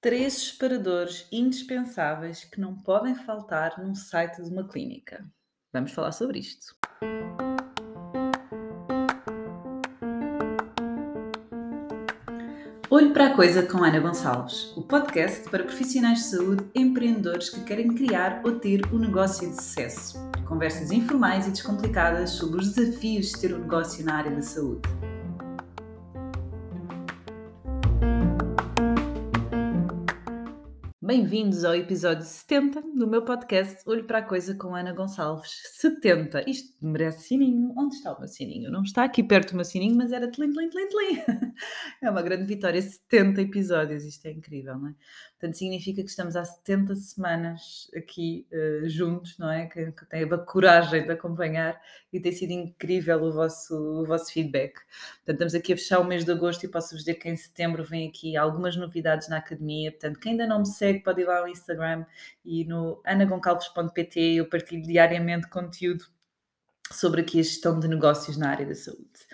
Três 0.00 0.34
separadores 0.34 1.26
indispensáveis 1.32 2.44
que 2.44 2.60
não 2.60 2.72
podem 2.72 3.16
faltar 3.16 3.82
num 3.82 3.96
site 3.96 4.40
de 4.40 4.48
uma 4.48 4.68
clínica. 4.68 5.28
Vamos 5.72 5.90
falar 5.90 6.12
sobre 6.12 6.38
isto. 6.38 6.76
Olho 12.88 13.12
para 13.12 13.26
a 13.26 13.34
Coisa 13.34 13.64
com 13.64 13.82
Ana 13.82 13.98
Gonçalves, 13.98 14.72
o 14.76 14.82
podcast 14.82 15.50
para 15.50 15.64
profissionais 15.64 16.20
de 16.20 16.24
saúde 16.26 16.64
empreendedores 16.76 17.50
que 17.50 17.64
querem 17.64 17.92
criar 17.92 18.40
ou 18.44 18.60
ter 18.60 18.86
um 18.92 19.00
negócio 19.00 19.50
de 19.50 19.56
sucesso. 19.56 20.16
Conversas 20.46 20.92
informais 20.92 21.48
e 21.48 21.50
descomplicadas 21.50 22.30
sobre 22.30 22.60
os 22.60 22.72
desafios 22.72 23.32
de 23.32 23.40
ter 23.40 23.52
um 23.52 23.58
negócio 23.58 24.04
na 24.04 24.14
área 24.14 24.30
da 24.30 24.42
saúde. 24.42 24.82
Bem-vindos 31.08 31.64
ao 31.64 31.74
episódio 31.74 32.22
70 32.22 32.82
do 32.94 33.06
meu 33.06 33.22
podcast 33.22 33.78
Olho 33.86 34.04
para 34.04 34.18
a 34.18 34.22
Coisa 34.22 34.54
com 34.54 34.74
Ana 34.74 34.92
Gonçalves. 34.92 35.52
70. 35.76 36.44
Isto 36.46 36.74
merece 36.82 37.28
sininho. 37.28 37.72
Onde 37.78 37.94
está 37.94 38.12
o 38.12 38.18
meu 38.18 38.28
sininho? 38.28 38.70
Não 38.70 38.82
está 38.82 39.04
aqui 39.04 39.22
perto 39.22 39.52
do 39.52 39.56
meu 39.56 39.64
sininho, 39.64 39.96
mas 39.96 40.12
era 40.12 40.30
tlim, 40.30 40.52
tlim, 40.52 40.68
tlim, 40.68 40.86
tlim. 40.86 41.22
É 42.02 42.10
uma 42.10 42.20
grande 42.20 42.44
vitória. 42.44 42.82
70 42.82 43.40
episódios. 43.40 44.04
Isto 44.04 44.26
é 44.26 44.32
incrível, 44.32 44.78
não 44.78 44.88
é? 44.88 44.94
Portanto, 45.40 45.56
significa 45.56 46.02
que 46.02 46.10
estamos 46.10 46.36
há 46.36 46.44
70 46.44 46.96
semanas 46.96 47.88
aqui 47.96 48.46
uh, 48.52 48.88
juntos, 48.88 49.38
não 49.38 49.50
é? 49.50 49.66
Que, 49.66 49.92
que 49.92 50.16
a 50.16 50.38
coragem 50.38 51.04
de 51.04 51.12
acompanhar 51.12 51.80
e 52.12 52.20
tem 52.20 52.32
sido 52.32 52.50
incrível 52.50 53.22
o 53.22 53.32
vosso, 53.32 53.74
o 53.74 54.04
vosso 54.04 54.32
feedback. 54.32 54.74
Portanto, 55.18 55.34
estamos 55.34 55.54
aqui 55.54 55.72
a 55.72 55.76
fechar 55.76 56.00
o 56.00 56.04
mês 56.04 56.24
de 56.24 56.32
agosto 56.32 56.64
e 56.64 56.68
posso-vos 56.68 57.04
dizer 57.04 57.14
que 57.14 57.28
em 57.28 57.36
setembro 57.36 57.84
vem 57.84 58.08
aqui 58.08 58.36
algumas 58.36 58.76
novidades 58.76 59.28
na 59.28 59.38
academia. 59.38 59.92
Portanto, 59.92 60.18
quem 60.18 60.32
ainda 60.32 60.46
não 60.46 60.58
me 60.60 60.66
segue 60.66 60.97
pode 61.00 61.22
ir 61.22 61.24
lá 61.24 61.38
ao 61.38 61.48
Instagram 61.48 62.04
e 62.44 62.64
no 62.64 63.00
anagoncalves.pt 63.04 64.20
eu 64.34 64.48
partilho 64.48 64.82
diariamente 64.82 65.48
conteúdo 65.48 66.04
sobre 66.90 67.20
aqui 67.20 67.40
a 67.40 67.42
gestão 67.42 67.78
de 67.78 67.88
negócios 67.88 68.36
na 68.36 68.50
área 68.50 68.66
da 68.66 68.74
saúde. 68.74 69.26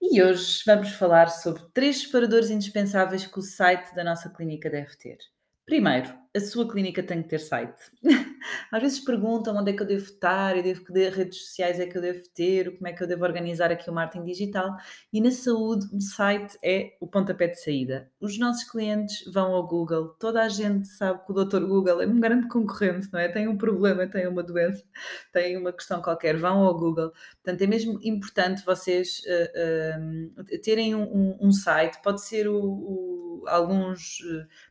E 0.00 0.22
hoje 0.22 0.62
vamos 0.64 0.90
falar 0.90 1.28
sobre 1.28 1.62
três 1.74 2.02
separadores 2.02 2.50
indispensáveis 2.50 3.26
que 3.26 3.38
o 3.38 3.42
site 3.42 3.94
da 3.94 4.04
nossa 4.04 4.30
clínica 4.30 4.70
deve 4.70 4.94
ter. 4.96 5.18
Primeiro, 5.66 6.14
a 6.34 6.40
sua 6.40 6.70
clínica 6.70 7.02
tem 7.02 7.22
que 7.22 7.28
ter 7.28 7.40
site. 7.40 7.78
Às 8.70 8.82
vezes 8.82 9.00
perguntam 9.00 9.56
onde 9.56 9.70
é 9.70 9.74
que 9.74 9.82
eu 9.82 9.86
devo 9.86 10.04
estar, 10.04 10.56
eu 10.56 10.62
devo 10.62 10.84
que 10.84 10.92
redes 11.08 11.46
sociais 11.46 11.80
é 11.80 11.86
que 11.86 11.96
eu 11.96 12.02
devo 12.02 12.22
ter, 12.34 12.76
como 12.76 12.88
é 12.88 12.92
que 12.92 13.02
eu 13.02 13.06
devo 13.06 13.24
organizar 13.24 13.70
aqui 13.70 13.88
o 13.88 13.92
marketing 13.92 14.24
digital. 14.24 14.76
E 15.12 15.20
na 15.20 15.30
saúde, 15.30 15.86
um 15.92 16.00
site 16.00 16.56
é 16.62 16.96
o 17.00 17.06
pontapé 17.06 17.48
de 17.48 17.60
saída. 17.60 18.10
Os 18.20 18.38
nossos 18.38 18.64
clientes 18.64 19.24
vão 19.32 19.52
ao 19.52 19.66
Google, 19.66 20.08
toda 20.18 20.42
a 20.42 20.48
gente 20.48 20.88
sabe 20.88 21.24
que 21.24 21.32
o 21.32 21.44
Dr. 21.44 21.64
Google 21.64 22.02
é 22.02 22.06
um 22.06 22.20
grande 22.20 22.48
concorrente, 22.48 23.08
não 23.12 23.20
é? 23.20 23.28
Tem 23.28 23.48
um 23.48 23.56
problema, 23.56 24.06
tem 24.06 24.26
uma 24.26 24.42
doença, 24.42 24.84
tem 25.32 25.56
uma 25.56 25.72
questão 25.72 26.00
qualquer, 26.02 26.36
vão 26.36 26.58
ao 26.64 26.78
Google. 26.78 27.12
Portanto, 27.42 27.62
é 27.62 27.66
mesmo 27.66 27.98
importante 28.02 28.64
vocês 28.64 29.22
uh, 29.26 30.42
uh, 30.42 30.60
terem 30.62 30.94
um, 30.94 31.02
um, 31.02 31.38
um, 31.40 31.52
site, 31.52 32.00
pode 32.02 32.22
ser 32.22 32.48
o, 32.48 32.58
o 32.58 33.44
alguns. 33.46 34.18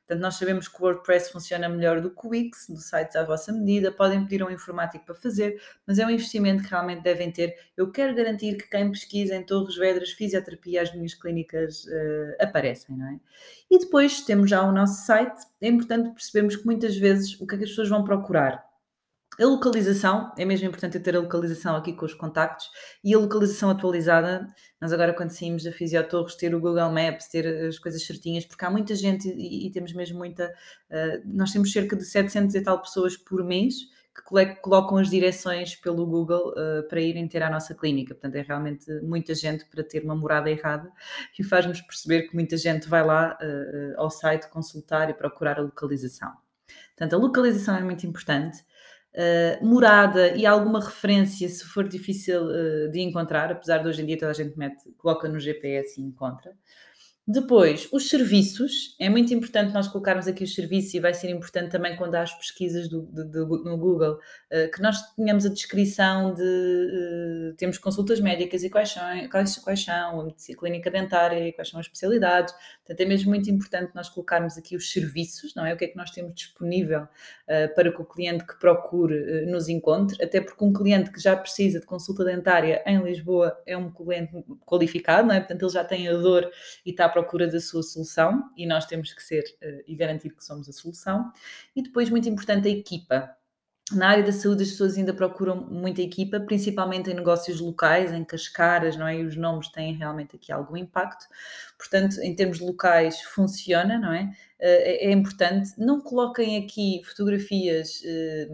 Portanto, 0.07 0.21
nós 0.21 0.35
sabemos 0.35 0.69
que 0.69 0.81
o 0.81 0.85
WordPress 0.85 1.33
funciona 1.33 1.67
melhor 1.67 1.99
do 1.99 2.09
que 2.09 2.25
o 2.25 2.29
Wix, 2.29 2.69
do 2.69 2.79
site 2.79 3.17
à 3.17 3.25
vossa 3.25 3.51
medida, 3.51 3.91
podem 3.91 4.23
pedir 4.23 4.41
a 4.41 4.45
um 4.45 4.49
informático 4.49 5.05
para 5.05 5.13
fazer, 5.13 5.61
mas 5.85 5.99
é 5.99 6.05
um 6.05 6.09
investimento 6.09 6.63
que 6.63 6.69
realmente 6.69 7.01
devem 7.03 7.29
ter. 7.29 7.53
Eu 7.75 7.91
quero 7.91 8.15
garantir 8.15 8.55
que 8.55 8.69
quem 8.69 8.89
pesquisa 8.89 9.35
em 9.35 9.43
Torres 9.43 9.75
Vedras, 9.75 10.11
fisioterapia, 10.11 10.81
as 10.81 10.95
minhas 10.95 11.13
clínicas 11.13 11.83
uh, 11.83 12.35
aparecem, 12.39 12.95
não 12.95 13.05
é? 13.05 13.19
E 13.69 13.79
depois 13.79 14.21
temos 14.21 14.49
já 14.49 14.63
o 14.63 14.71
nosso 14.71 15.05
site, 15.05 15.45
é 15.59 15.67
importante 15.67 16.09
percebermos 16.11 16.55
que 16.55 16.65
muitas 16.65 16.95
vezes 16.95 17.37
o 17.41 17.45
que 17.45 17.55
é 17.55 17.57
que 17.57 17.63
as 17.65 17.71
pessoas 17.71 17.89
vão 17.89 18.05
procurar? 18.05 18.66
A 19.39 19.45
localização, 19.45 20.33
é 20.35 20.43
mesmo 20.43 20.67
importante 20.67 20.99
ter 20.99 21.15
a 21.15 21.19
localização 21.19 21.75
aqui 21.75 21.93
com 21.93 22.05
os 22.05 22.13
contactos 22.15 22.71
e 23.03 23.13
a 23.13 23.19
localização 23.19 23.69
atualizada. 23.69 24.47
Nós 24.81 24.91
agora 24.91 25.13
quando 25.13 25.29
saímos 25.29 25.63
da 25.63 25.71
Fisiotorres, 25.71 26.35
ter 26.35 26.55
o 26.55 26.59
Google 26.59 26.91
Maps, 26.91 27.27
ter 27.27 27.67
as 27.67 27.77
coisas 27.77 28.03
certinhas, 28.03 28.45
porque 28.45 28.65
há 28.65 28.71
muita 28.71 28.95
gente 28.95 29.29
e, 29.29 29.67
e 29.67 29.71
temos 29.71 29.93
mesmo 29.93 30.17
muita... 30.17 30.51
Uh, 30.89 31.21
nós 31.23 31.51
temos 31.51 31.71
cerca 31.71 31.95
de 31.95 32.03
700 32.03 32.55
e 32.55 32.61
tal 32.61 32.81
pessoas 32.81 33.15
por 33.15 33.43
mês 33.43 33.75
que 34.15 34.55
colocam 34.61 34.97
as 34.97 35.11
direções 35.11 35.75
pelo 35.75 36.07
Google 36.07 36.53
uh, 36.53 36.87
para 36.89 36.99
irem 36.99 37.27
ter 37.27 37.43
à 37.43 37.49
nossa 37.51 37.75
clínica. 37.75 38.15
Portanto, 38.15 38.35
é 38.37 38.41
realmente 38.41 38.91
muita 39.03 39.35
gente 39.35 39.65
para 39.65 39.83
ter 39.83 40.03
uma 40.03 40.15
morada 40.15 40.49
errada 40.49 40.91
e 41.37 41.43
faz-nos 41.43 41.79
perceber 41.81 42.23
que 42.23 42.33
muita 42.33 42.57
gente 42.57 42.89
vai 42.89 43.05
lá 43.05 43.37
uh, 43.39 44.01
ao 44.01 44.09
site 44.09 44.49
consultar 44.49 45.11
e 45.11 45.13
procurar 45.13 45.59
a 45.59 45.61
localização. 45.61 46.33
Portanto, 46.95 47.13
a 47.13 47.17
localização 47.17 47.75
é 47.77 47.83
muito 47.83 48.07
importante 48.07 48.65
uh, 49.17 49.65
morada 49.65 50.35
e 50.37 50.45
alguma 50.45 50.79
referência, 50.79 51.49
se 51.49 51.65
for 51.65 51.87
difícil 51.87 52.43
uh, 52.45 52.91
de 52.91 53.01
encontrar, 53.01 53.51
apesar 53.51 53.79
de 53.79 53.87
hoje 53.87 54.01
em 54.01 54.05
dia 54.05 54.17
toda 54.17 54.31
a 54.31 54.35
gente 54.35 54.57
mete, 54.57 54.91
coloca 54.97 55.27
no 55.27 55.39
GPS 55.39 55.99
e 55.99 56.03
encontra. 56.03 56.53
Depois, 57.29 57.89
os 57.91 58.07
serviços. 58.07 58.95
É 58.97 59.09
muito 59.09 59.33
importante 59.33 59.73
nós 59.73 59.89
colocarmos 59.89 60.29
aqui 60.29 60.45
os 60.45 60.55
serviços 60.55 60.93
e 60.93 60.99
vai 61.01 61.13
ser 61.13 61.29
importante 61.29 61.69
também 61.69 61.97
quando 61.97 62.15
há 62.15 62.21
as 62.21 62.33
pesquisas 62.33 62.87
do, 62.87 63.01
no 63.65 63.77
Google 63.77 64.13
uh, 64.13 64.71
que 64.73 64.81
nós 64.81 65.13
tenhamos 65.13 65.45
a 65.45 65.49
descrição 65.49 66.33
de 66.33 66.41
uh, 66.41 67.53
temos 67.57 67.77
consultas 67.79 68.21
médicas 68.21 68.63
e 68.63 68.69
quais 68.69 68.91
são, 68.91 69.03
quais, 69.29 69.57
quais 69.57 69.83
são 69.83 70.21
a 70.21 70.57
clínica 70.57 70.89
dentária 70.89 71.49
e 71.49 71.51
quais 71.51 71.67
são 71.67 71.81
as 71.81 71.87
especialidades. 71.87 72.53
Portanto, 72.85 73.01
é 73.01 73.05
mesmo 73.05 73.29
muito 73.29 73.51
importante 73.51 73.91
nós 73.93 74.07
colocarmos 74.07 74.57
aqui 74.57 74.77
os 74.77 74.89
serviços, 74.89 75.53
não 75.53 75.65
é? 75.65 75.73
O 75.73 75.77
que 75.77 75.83
é 75.83 75.87
que 75.89 75.97
nós 75.97 76.11
temos 76.11 76.33
disponível 76.33 77.01
uh, 77.01 77.75
para 77.75 77.91
que 77.91 78.01
o 78.01 78.05
cliente 78.05 78.47
que 78.47 78.57
procure 78.57 79.45
nos 79.47 79.67
encontre, 79.67 80.23
até 80.23 80.39
porque 80.39 80.63
um 80.63 80.71
cliente 80.71 81.11
que 81.11 81.19
já 81.19 81.35
precisa 81.35 81.81
de 81.81 81.85
consulta 81.85 82.23
dentária 82.23 82.81
em 82.85 83.03
Lisboa 83.03 83.61
é 83.65 83.75
um 83.75 83.91
cliente 83.91 84.31
qualificado, 84.65 85.27
não 85.27 85.35
é? 85.35 85.39
Portanto, 85.39 85.63
ele 85.63 85.73
já 85.73 85.83
tem 85.83 86.07
a 86.07 86.13
dor 86.13 86.49
e 86.85 86.91
está 86.91 87.16
procura 87.17 87.47
da 87.47 87.59
sua 87.59 87.81
solução 87.81 88.51
e 88.55 88.67
nós 88.67 88.85
temos 88.85 89.11
que 89.11 89.23
ser 89.23 89.43
uh, 89.63 89.83
e 89.87 89.95
garantir 89.95 90.29
que 90.29 90.43
somos 90.43 90.69
a 90.69 90.71
solução. 90.71 91.31
E 91.75 91.81
depois, 91.81 92.09
muito 92.09 92.29
importante, 92.29 92.67
a 92.67 92.71
equipa. 92.71 93.35
Na 93.93 94.09
área 94.09 94.23
da 94.23 94.33
saúde, 94.33 94.63
as 94.63 94.71
pessoas 94.71 94.97
ainda 94.97 95.13
procuram 95.13 95.55
muita 95.55 96.01
equipa, 96.01 96.41
principalmente 96.41 97.09
em 97.09 97.13
negócios 97.13 97.61
locais, 97.61 98.11
em 98.11 98.23
que 98.23 98.35
as 98.35 98.49
caras 98.49 98.97
não 98.97 99.07
é? 99.07 99.15
e 99.15 99.25
os 99.25 99.37
nomes 99.37 99.69
têm 99.69 99.93
realmente 99.93 100.35
aqui 100.35 100.51
algum 100.51 100.75
impacto. 100.75 101.25
Portanto, 101.77 102.19
em 102.21 102.35
termos 102.35 102.59
locais, 102.59 103.21
funciona, 103.21 103.97
não 103.97 104.11
é? 104.11 104.29
Eh, 104.59 105.05
é, 105.05 105.09
é 105.09 105.11
importante. 105.11 105.71
Não 105.77 106.01
coloquem 106.01 106.57
aqui 106.57 107.01
fotografias 107.05 108.01
eh, 108.05 108.49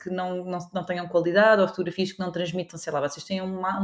que 0.00 0.10
não, 0.10 0.44
não, 0.44 0.58
não 0.72 0.84
tenham 0.84 1.08
qualidade 1.08 1.60
ou 1.60 1.66
fotografias 1.66 2.12
que 2.12 2.20
não 2.20 2.30
transmitam, 2.30 2.78
sei 2.78 2.92
lá, 2.92 3.00
vocês 3.00 3.24
têm 3.24 3.40
uma, 3.40 3.80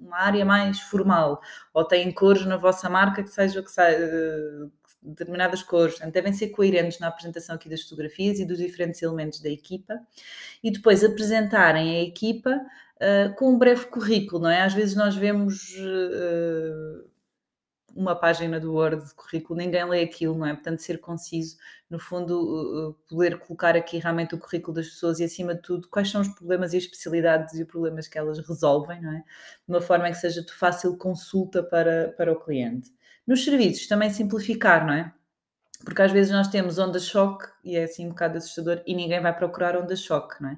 uma 0.00 0.18
área 0.18 0.44
mais 0.44 0.80
formal 0.80 1.40
ou 1.72 1.84
têm 1.84 2.10
cores 2.10 2.44
na 2.44 2.56
vossa 2.56 2.88
marca 2.88 3.22
que 3.22 3.30
seja 3.30 3.62
que 3.62 3.70
seja 3.70 4.68
determinadas 5.02 5.62
cores, 5.62 5.94
Portanto, 5.94 6.12
devem 6.12 6.32
ser 6.32 6.48
coerentes 6.48 6.98
na 6.98 7.08
apresentação 7.08 7.54
aqui 7.54 7.68
das 7.68 7.82
fotografias 7.82 8.38
e 8.38 8.44
dos 8.44 8.58
diferentes 8.58 9.00
elementos 9.02 9.40
da 9.40 9.48
equipa, 9.48 10.00
e 10.62 10.70
depois 10.70 11.04
apresentarem 11.04 11.96
a 11.96 12.02
equipa 12.02 12.50
uh, 12.50 13.34
com 13.36 13.52
um 13.52 13.58
breve 13.58 13.86
currículo, 13.86 14.42
não 14.42 14.50
é? 14.50 14.62
Às 14.62 14.74
vezes 14.74 14.94
nós 14.96 15.14
vemos 15.14 15.74
uh, 15.76 17.08
uma 17.94 18.14
página 18.14 18.60
do 18.60 18.74
Word 18.74 19.04
de 19.04 19.14
currículo, 19.14 19.58
ninguém 19.58 19.84
lê 19.84 20.02
aquilo, 20.02 20.36
não 20.36 20.46
é? 20.46 20.54
Portanto, 20.54 20.80
ser 20.80 20.98
conciso, 20.98 21.56
no 21.88 21.98
fundo, 21.98 22.90
uh, 22.90 22.94
poder 23.08 23.38
colocar 23.38 23.76
aqui 23.76 23.98
realmente 23.98 24.34
o 24.34 24.38
currículo 24.38 24.74
das 24.74 24.88
pessoas 24.88 25.20
e, 25.20 25.24
acima 25.24 25.54
de 25.54 25.62
tudo, 25.62 25.88
quais 25.88 26.10
são 26.10 26.20
os 26.20 26.28
problemas 26.28 26.72
e 26.72 26.76
as 26.76 26.84
especialidades 26.84 27.54
e 27.54 27.62
os 27.62 27.68
problemas 27.68 28.06
que 28.06 28.18
elas 28.18 28.38
resolvem, 28.46 29.00
não 29.00 29.12
é? 29.12 29.18
De 29.18 29.24
uma 29.68 29.80
forma 29.80 30.08
que 30.08 30.16
seja 30.16 30.42
de 30.42 30.52
fácil 30.52 30.96
consulta 30.96 31.62
para, 31.62 32.14
para 32.16 32.32
o 32.32 32.36
cliente. 32.38 32.92
Nos 33.28 33.44
serviços, 33.44 33.86
também 33.86 34.08
simplificar, 34.08 34.86
não 34.86 34.94
é? 34.94 35.12
Porque 35.84 36.00
às 36.00 36.10
vezes 36.10 36.32
nós 36.32 36.48
temos 36.48 36.78
onda-choque 36.78 37.46
e 37.62 37.76
é 37.76 37.84
assim 37.84 38.06
um 38.06 38.08
bocado 38.08 38.38
assustador 38.38 38.82
e 38.86 38.94
ninguém 38.94 39.20
vai 39.20 39.36
procurar 39.36 39.76
onda-choque, 39.76 40.42
não 40.42 40.48
é? 40.48 40.56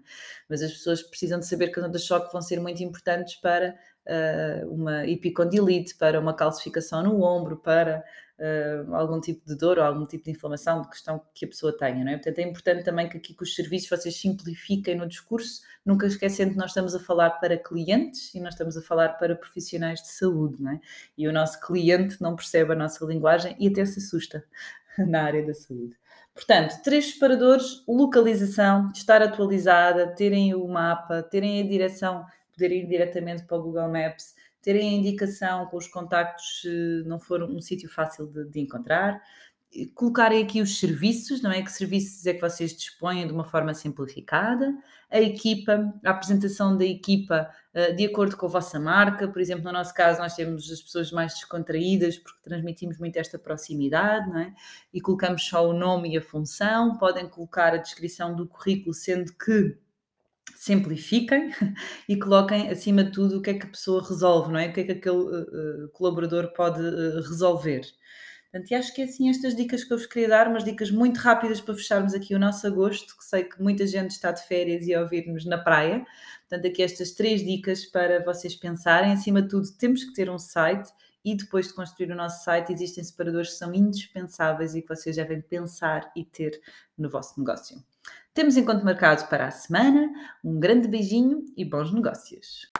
Mas 0.48 0.62
as 0.62 0.70
pessoas 0.70 1.02
precisam 1.02 1.40
de 1.40 1.48
saber 1.48 1.70
que 1.70 1.80
as 1.80 1.86
ondas-choque 1.86 2.32
vão 2.32 2.40
ser 2.40 2.60
muito 2.60 2.80
importantes 2.80 3.34
para 3.34 3.76
uh, 4.06 4.68
uma 4.72 5.06
epicondilite, 5.06 5.96
para 5.96 6.20
uma 6.20 6.34
calcificação 6.34 7.02
no 7.02 7.22
ombro, 7.22 7.56
para 7.56 8.04
uh, 8.38 8.94
algum 8.94 9.20
tipo 9.20 9.46
de 9.46 9.56
dor 9.56 9.78
ou 9.78 9.84
algum 9.84 10.06
tipo 10.06 10.24
de 10.24 10.30
inflamação 10.30 10.82
de 10.82 10.88
questão 10.88 11.20
que 11.34 11.44
a 11.44 11.48
pessoa 11.48 11.76
tenha, 11.76 12.04
não 12.04 12.12
é? 12.12 12.16
Portanto, 12.16 12.38
é 12.38 12.42
importante 12.42 12.84
também 12.84 13.08
que 13.08 13.18
aqui 13.18 13.34
com 13.34 13.44
os 13.44 13.54
serviços 13.54 13.88
vocês 13.88 14.16
simplifiquem 14.16 14.96
no 14.96 15.06
discurso, 15.06 15.62
nunca 15.84 16.06
esquecendo 16.06 16.52
que 16.52 16.58
nós 16.58 16.70
estamos 16.70 16.94
a 16.94 17.00
falar 17.00 17.30
para 17.30 17.56
clientes 17.56 18.34
e 18.34 18.40
nós 18.40 18.54
estamos 18.54 18.76
a 18.76 18.82
falar 18.82 19.10
para 19.10 19.36
profissionais 19.36 20.00
de 20.00 20.08
saúde, 20.08 20.62
não 20.62 20.72
é? 20.72 20.80
E 21.16 21.28
o 21.28 21.32
nosso 21.32 21.60
cliente 21.60 22.20
não 22.20 22.34
percebe 22.34 22.72
a 22.72 22.76
nossa 22.76 23.04
linguagem 23.04 23.56
e 23.58 23.68
até 23.68 23.84
se 23.84 23.98
assusta 23.98 24.44
na 24.98 25.22
área 25.22 25.44
da 25.46 25.54
saúde. 25.54 25.96
Portanto, 26.34 26.80
três 26.82 27.12
separadores, 27.12 27.84
localização, 27.86 28.90
estar 28.94 29.20
atualizada, 29.20 30.14
terem 30.14 30.54
o 30.54 30.66
mapa, 30.66 31.22
terem 31.22 31.60
a 31.60 31.66
direção, 31.66 32.24
poderem 32.60 32.82
ir 32.82 32.86
diretamente 32.86 33.44
para 33.44 33.56
o 33.56 33.62
Google 33.62 33.88
Maps, 33.88 34.34
terem 34.60 34.90
a 34.90 34.98
indicação 34.98 35.66
com 35.66 35.78
os 35.78 35.88
contactos 35.88 36.60
se 36.60 37.02
não 37.06 37.18
for 37.18 37.42
um 37.42 37.60
sítio 37.62 37.88
fácil 37.88 38.26
de, 38.26 38.44
de 38.44 38.60
encontrar, 38.60 39.22
colocarem 39.94 40.42
aqui 40.42 40.60
os 40.60 40.78
serviços, 40.78 41.40
não 41.40 41.50
é? 41.50 41.62
Que 41.62 41.70
serviços 41.70 42.26
é 42.26 42.34
que 42.34 42.40
vocês 42.40 42.72
dispõem 42.72 43.26
de 43.26 43.32
uma 43.32 43.44
forma 43.44 43.72
simplificada, 43.72 44.76
a 45.08 45.20
equipa, 45.20 45.94
a 46.04 46.10
apresentação 46.10 46.76
da 46.76 46.84
equipa 46.84 47.48
uh, 47.72 47.94
de 47.94 48.04
acordo 48.04 48.36
com 48.36 48.46
a 48.46 48.48
vossa 48.48 48.80
marca, 48.80 49.28
por 49.28 49.40
exemplo, 49.40 49.64
no 49.64 49.72
nosso 49.72 49.94
caso 49.94 50.20
nós 50.20 50.34
temos 50.34 50.70
as 50.70 50.82
pessoas 50.82 51.12
mais 51.12 51.34
descontraídas 51.34 52.18
porque 52.18 52.40
transmitimos 52.42 52.98
muito 52.98 53.16
esta 53.16 53.38
proximidade, 53.38 54.28
não 54.28 54.40
é? 54.40 54.52
E 54.92 55.00
colocamos 55.00 55.46
só 55.46 55.66
o 55.66 55.72
nome 55.72 56.14
e 56.14 56.18
a 56.18 56.22
função, 56.22 56.98
podem 56.98 57.28
colocar 57.28 57.72
a 57.72 57.78
descrição 57.78 58.34
do 58.34 58.48
currículo, 58.48 58.92
sendo 58.92 59.32
que 59.32 59.78
simplifiquem 60.60 61.50
e 62.06 62.18
coloquem 62.18 62.68
acima 62.68 63.02
de 63.02 63.12
tudo 63.12 63.38
o 63.38 63.42
que 63.42 63.48
é 63.48 63.54
que 63.54 63.66
a 63.66 63.70
pessoa 63.70 64.06
resolve, 64.06 64.52
não 64.52 64.58
é? 64.58 64.68
O 64.68 64.72
que 64.74 64.80
é 64.80 64.84
que 64.84 64.92
aquele 64.92 65.16
uh, 65.16 65.88
colaborador 65.94 66.52
pode 66.52 66.82
uh, 66.82 67.22
resolver. 67.22 67.80
Portanto, 68.52 68.70
e 68.70 68.74
acho 68.74 68.94
que 68.94 69.00
é 69.00 69.04
assim 69.04 69.30
estas 69.30 69.56
dicas 69.56 69.84
que 69.84 69.90
eu 69.90 69.96
vos 69.96 70.06
queria 70.06 70.28
dar, 70.28 70.48
umas 70.48 70.62
dicas 70.62 70.90
muito 70.90 71.16
rápidas 71.16 71.62
para 71.62 71.74
fecharmos 71.74 72.12
aqui 72.12 72.34
o 72.34 72.38
nosso 72.38 72.66
agosto, 72.66 73.16
que 73.16 73.24
sei 73.24 73.44
que 73.44 73.62
muita 73.62 73.86
gente 73.86 74.10
está 74.10 74.32
de 74.32 74.46
férias 74.46 74.86
e 74.86 74.92
a 74.92 75.00
ouvir-nos 75.00 75.46
na 75.46 75.56
praia. 75.56 76.04
Portanto, 76.46 76.70
aqui 76.70 76.82
estas 76.82 77.12
três 77.12 77.42
dicas 77.42 77.86
para 77.86 78.22
vocês 78.22 78.54
pensarem. 78.54 79.12
Acima 79.12 79.40
de 79.40 79.48
tudo, 79.48 79.66
temos 79.78 80.04
que 80.04 80.12
ter 80.12 80.28
um 80.28 80.38
site 80.38 80.90
e 81.24 81.34
depois 81.34 81.68
de 81.68 81.74
construir 81.74 82.10
o 82.12 82.16
nosso 82.16 82.44
site, 82.44 82.70
existem 82.70 83.02
separadores 83.02 83.50
que 83.50 83.56
são 83.56 83.72
indispensáveis 83.74 84.74
e 84.74 84.82
que 84.82 84.88
vocês 84.88 85.16
devem 85.16 85.40
pensar 85.40 86.12
e 86.14 86.22
ter 86.22 86.60
no 86.98 87.08
vosso 87.08 87.40
negócio. 87.40 87.82
Temos 88.32 88.56
encontro 88.56 88.84
marcado 88.84 89.28
para 89.28 89.46
a 89.46 89.50
semana. 89.50 90.10
Um 90.44 90.58
grande 90.58 90.88
beijinho 90.88 91.44
e 91.56 91.64
bons 91.64 91.92
negócios! 91.92 92.70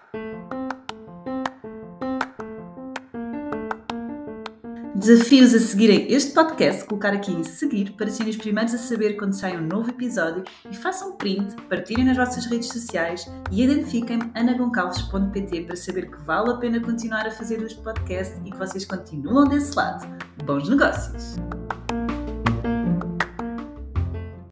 Desafios 4.94 5.54
a 5.54 5.58
seguirem 5.58 6.12
este 6.12 6.34
podcast, 6.34 6.84
colocar 6.84 7.14
aqui 7.14 7.32
em 7.32 7.42
seguir 7.42 7.92
para 7.92 8.10
serem 8.10 8.30
os 8.30 8.36
primeiros 8.36 8.74
a 8.74 8.78
saber 8.78 9.16
quando 9.16 9.32
sai 9.32 9.56
um 9.56 9.66
novo 9.66 9.88
episódio 9.88 10.44
e 10.70 10.76
façam 10.76 11.16
print, 11.16 11.56
partilhem 11.70 12.04
nas 12.04 12.18
vossas 12.18 12.44
redes 12.44 12.68
sociais 12.68 13.26
e 13.50 13.62
identifiquem-me 13.62 14.30
anagoncalves.pt 14.34 15.62
para 15.62 15.76
saber 15.76 16.10
que 16.10 16.18
vale 16.18 16.50
a 16.50 16.56
pena 16.58 16.80
continuar 16.80 17.26
a 17.26 17.30
fazer 17.30 17.62
este 17.62 17.82
podcast 17.82 18.38
e 18.44 18.50
que 18.50 18.58
vocês 18.58 18.84
continuam 18.84 19.48
desse 19.48 19.74
lado. 19.74 20.06
Bons 20.44 20.68
negócios! 20.68 21.36